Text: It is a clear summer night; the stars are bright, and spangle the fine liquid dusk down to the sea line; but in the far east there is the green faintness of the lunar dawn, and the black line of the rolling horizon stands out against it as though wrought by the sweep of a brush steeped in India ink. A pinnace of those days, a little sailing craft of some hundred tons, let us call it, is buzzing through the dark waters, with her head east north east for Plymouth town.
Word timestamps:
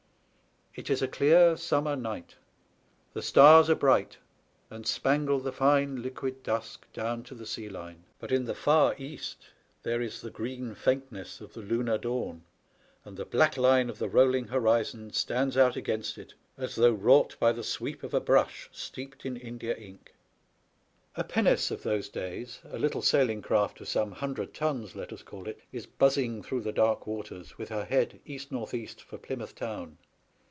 It 0.73 0.89
is 0.89 1.01
a 1.01 1.07
clear 1.09 1.57
summer 1.57 1.97
night; 1.97 2.33
the 3.11 3.21
stars 3.21 3.69
are 3.69 3.75
bright, 3.75 4.15
and 4.69 4.87
spangle 4.87 5.39
the 5.41 5.51
fine 5.51 6.01
liquid 6.01 6.43
dusk 6.43 6.85
down 6.93 7.23
to 7.23 7.35
the 7.35 7.45
sea 7.45 7.67
line; 7.67 8.05
but 8.21 8.31
in 8.31 8.45
the 8.45 8.55
far 8.55 8.95
east 8.97 9.47
there 9.83 10.01
is 10.01 10.21
the 10.21 10.29
green 10.31 10.73
faintness 10.73 11.41
of 11.41 11.51
the 11.51 11.59
lunar 11.59 11.97
dawn, 11.97 12.43
and 13.03 13.17
the 13.17 13.25
black 13.25 13.57
line 13.57 13.89
of 13.89 13.99
the 13.99 14.07
rolling 14.07 14.47
horizon 14.47 15.11
stands 15.11 15.57
out 15.57 15.75
against 15.75 16.17
it 16.17 16.35
as 16.57 16.75
though 16.75 16.93
wrought 16.93 17.35
by 17.37 17.51
the 17.51 17.65
sweep 17.65 18.01
of 18.01 18.13
a 18.13 18.21
brush 18.21 18.69
steeped 18.71 19.25
in 19.25 19.35
India 19.35 19.75
ink. 19.75 20.15
A 21.17 21.25
pinnace 21.25 21.69
of 21.69 21.83
those 21.83 22.07
days, 22.07 22.61
a 22.71 22.79
little 22.79 23.01
sailing 23.01 23.41
craft 23.41 23.81
of 23.81 23.89
some 23.89 24.13
hundred 24.13 24.53
tons, 24.53 24.95
let 24.95 25.11
us 25.11 25.21
call 25.21 25.49
it, 25.49 25.59
is 25.73 25.85
buzzing 25.85 26.41
through 26.41 26.61
the 26.61 26.71
dark 26.71 27.05
waters, 27.05 27.57
with 27.57 27.67
her 27.67 27.83
head 27.83 28.21
east 28.25 28.53
north 28.53 28.73
east 28.73 29.01
for 29.01 29.17
Plymouth 29.17 29.53
town. 29.53 29.97